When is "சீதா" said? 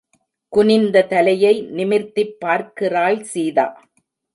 3.23-3.67